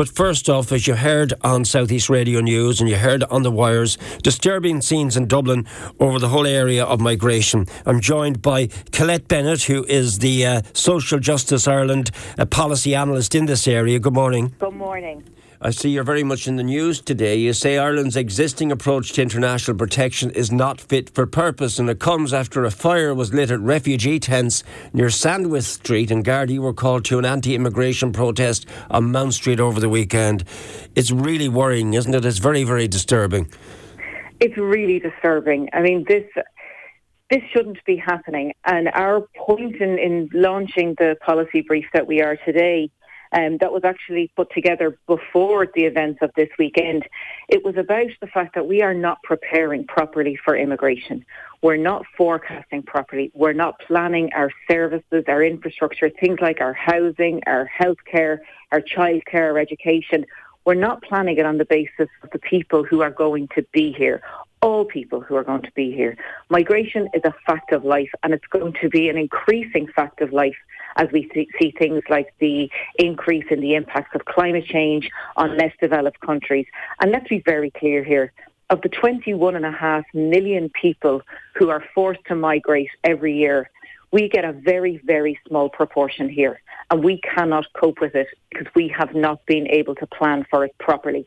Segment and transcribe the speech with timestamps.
[0.00, 3.50] But first off, as you heard on Southeast Radio News and you heard on the
[3.50, 5.66] wires, disturbing scenes in Dublin
[5.98, 7.66] over the whole area of migration.
[7.84, 13.34] I'm joined by Colette Bennett, who is the uh, Social Justice Ireland uh, policy analyst
[13.34, 13.98] in this area.
[13.98, 14.54] Good morning.
[14.58, 15.22] Good morning.
[15.62, 17.36] I see you're very much in the news today.
[17.36, 21.98] You say Ireland's existing approach to international protection is not fit for purpose, and it
[21.98, 26.72] comes after a fire was lit at refugee tents near Sandwith Street, and Gardaí were
[26.72, 30.44] called to an anti immigration protest on Mount Street over the weekend.
[30.96, 32.24] It's really worrying, isn't it?
[32.24, 33.50] It's very, very disturbing.
[34.40, 35.68] It's really disturbing.
[35.74, 36.24] I mean, this
[37.28, 38.54] this shouldn't be happening.
[38.64, 42.90] And our point in, in launching the policy brief that we are today
[43.32, 47.06] um, that was actually put together before the events of this weekend.
[47.48, 51.24] It was about the fact that we are not preparing properly for immigration.
[51.62, 53.30] We're not forecasting properly.
[53.34, 58.38] We're not planning our services, our infrastructure, things like our housing, our healthcare,
[58.72, 60.26] our childcare, our education.
[60.64, 63.92] We're not planning it on the basis of the people who are going to be
[63.92, 64.22] here
[64.62, 66.16] all people who are going to be here.
[66.50, 70.32] Migration is a fact of life and it's going to be an increasing fact of
[70.32, 70.56] life
[70.96, 75.72] as we see things like the increase in the impacts of climate change on less
[75.80, 76.66] developed countries.
[77.00, 78.32] And let's be very clear here.
[78.68, 81.22] Of the 21.5 million people
[81.56, 83.70] who are forced to migrate every year,
[84.12, 86.60] we get a very, very small proportion here.
[86.90, 90.64] And we cannot cope with it because we have not been able to plan for
[90.64, 91.26] it properly.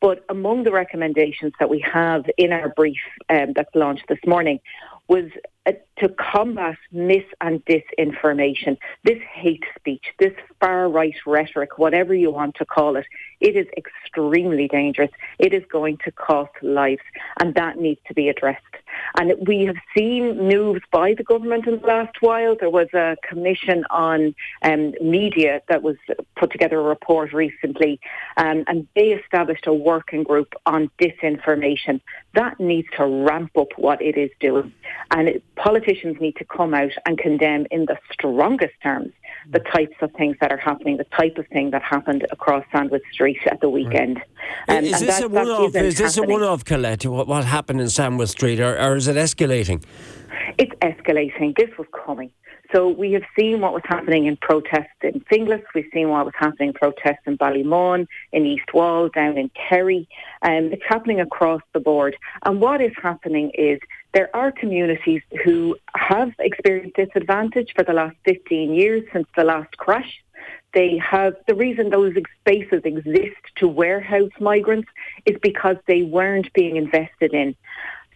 [0.00, 4.60] But among the recommendations that we have in our brief um, that's launched this morning
[5.08, 5.24] was
[5.66, 12.30] uh, to combat mis and disinformation, this hate speech, this far right rhetoric, whatever you
[12.30, 13.06] want to call it,
[13.40, 15.10] it is extremely dangerous.
[15.38, 17.02] It is going to cost lives,
[17.40, 18.62] and that needs to be addressed.
[19.18, 22.56] And we have seen moves by the government in the last while.
[22.58, 25.96] There was a commission on um, media that was
[26.36, 28.00] put together a report recently,
[28.36, 32.00] um, and they established a working group on disinformation.
[32.34, 34.72] That needs to ramp up what it is doing.
[35.10, 39.12] And it, politicians need to come out and condemn in the strongest terms
[39.50, 43.00] the types of things that are happening, the type of thing that happened across Sandwith
[43.12, 44.20] Street at the weekend.
[44.68, 47.86] Um, is, this that, a one-off, is this a one-off, Colette, what, what happened in
[47.86, 49.82] Sandwith Street, or, or is it escalating?
[50.58, 51.56] It's escalating.
[51.56, 52.30] This was coming.
[52.72, 56.34] So we have seen what was happening in protests in Finglas, we've seen what was
[56.36, 60.08] happening in protests in Ballymun, in East Wall, down in Kerry.
[60.42, 62.16] Um, it's happening across the board.
[62.44, 63.78] And what is happening is
[64.14, 69.76] there are communities who have experienced disadvantage for the last 15 years since the last
[69.76, 70.22] crash.
[70.74, 74.88] They have the reason those spaces exist to warehouse migrants
[75.24, 77.56] is because they weren't being invested in.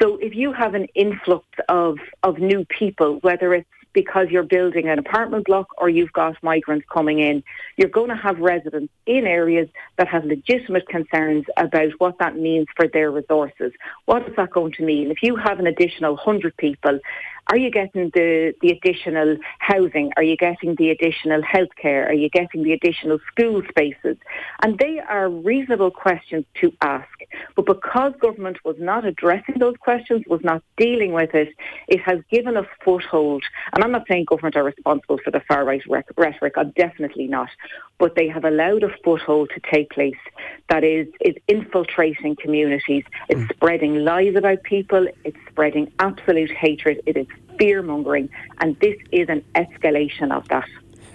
[0.00, 4.90] So if you have an influx of, of new people, whether it's because you're building
[4.90, 7.42] an apartment block or you've got migrants coming in.
[7.78, 12.66] You're going to have residents in areas that have legitimate concerns about what that means
[12.76, 13.72] for their resources.
[14.04, 15.10] What is that going to mean?
[15.10, 17.00] If you have an additional 100 people
[17.48, 20.10] are you getting the, the additional housing?
[20.16, 22.08] Are you getting the additional healthcare?
[22.08, 24.16] Are you getting the additional school spaces?
[24.62, 27.08] And they are reasonable questions to ask.
[27.54, 31.50] But because government was not addressing those questions, was not dealing with it,
[31.86, 33.44] it has given a foothold.
[33.72, 35.82] And I'm not saying government are responsible for the far right
[36.16, 36.54] rhetoric.
[36.56, 37.50] I'm definitely not.
[37.98, 40.16] But they have allowed a foothold to take place
[40.68, 43.04] that is, is infiltrating communities.
[43.28, 43.54] It's mm.
[43.54, 45.06] spreading lies about people.
[45.24, 47.02] It's spreading absolute hatred.
[47.06, 47.26] It is
[47.58, 48.28] fear mongering,
[48.58, 50.68] and this is an escalation of that.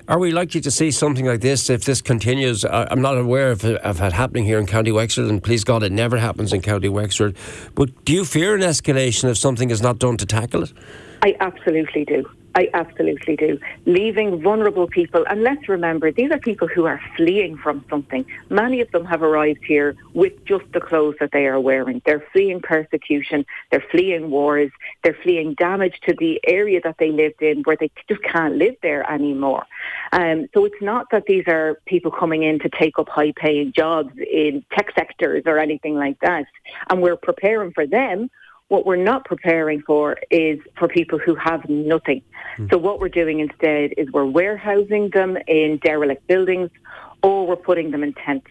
[0.07, 2.65] Are we likely to see something like this if this continues?
[2.65, 5.91] I'm not aware of, of it happening here in County Wexford, and please God, it
[5.91, 7.37] never happens in County Wexford.
[7.75, 10.73] But do you fear an escalation if something is not done to tackle it?
[11.21, 12.29] I absolutely do.
[12.55, 13.59] I absolutely do.
[13.85, 18.25] Leaving vulnerable people, and let's remember, these are people who are fleeing from something.
[18.49, 22.01] Many of them have arrived here with just the clothes that they are wearing.
[22.05, 24.71] They're fleeing persecution, they're fleeing wars,
[25.03, 28.75] they're fleeing damage to the area that they lived in where they just can't live
[28.81, 29.65] there anymore.
[30.11, 33.71] Um, so it's not that these are people coming in to take up high paying
[33.71, 36.45] jobs in tech sectors or anything like that.
[36.89, 38.29] And we're preparing for them
[38.71, 42.21] what we're not preparing for is for people who have nothing.
[42.57, 42.71] Mm.
[42.71, 46.69] So what we're doing instead is we're warehousing them in derelict buildings
[47.21, 48.47] or we're putting them in tents.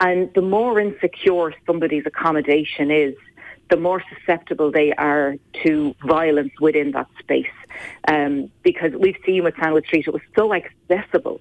[0.00, 3.14] And the more insecure somebody's accommodation is,
[3.70, 7.56] the more susceptible they are to violence within that space.
[8.06, 11.40] Um, because we've seen with Sandwith Street, it was so accessible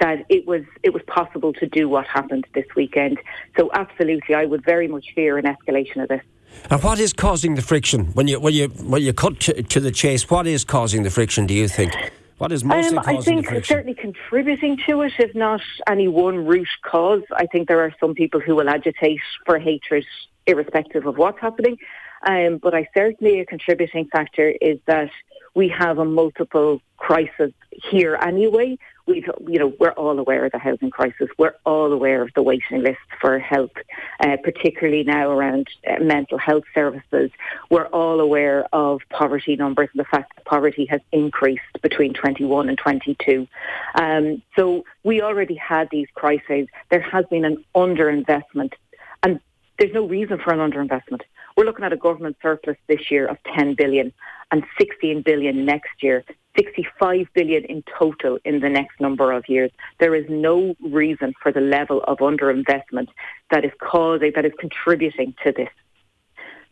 [0.00, 3.18] that it was it was possible to do what happened this weekend.
[3.56, 6.22] So absolutely, I would very much fear an escalation of this.
[6.70, 9.80] And what is causing the friction when you when you when you cut to, to
[9.80, 10.30] the chase?
[10.30, 11.46] What is causing the friction?
[11.46, 11.92] Do you think?
[12.38, 16.68] What is mostly um, I think certainly contributing to it, if not any one root
[16.82, 17.22] cause.
[17.32, 20.04] I think there are some people who will agitate for hatred
[20.46, 21.78] irrespective of what's happening.
[22.26, 25.10] Um, but I certainly a contributing factor is that
[25.54, 28.78] we have a multiple crisis here anyway.
[29.06, 31.28] We've, you know, we're all aware of the housing crisis.
[31.38, 33.76] We're all aware of the waiting lists for help,
[34.20, 37.30] uh, particularly now around uh, mental health services.
[37.70, 42.68] We're all aware of poverty numbers and the fact that poverty has increased between 21
[42.68, 43.46] and 22.
[43.94, 46.68] Um, so we already had these crises.
[46.90, 48.72] There has been an underinvestment,
[49.22, 49.38] and
[49.78, 51.20] there's no reason for an underinvestment.
[51.56, 54.12] We're looking at a government surplus this year of 10 billion
[54.50, 56.24] and 16 billion next year,
[56.56, 59.70] 65 billion in total in the next number of years.
[60.00, 63.06] There is no reason for the level of underinvestment
[63.52, 65.68] that is causing, that is contributing to this.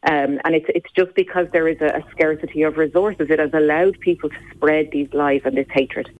[0.05, 3.29] Um, and it's it's just because there is a, a scarcity of resources.
[3.31, 6.11] It has allowed people to spread these lies and this hatred.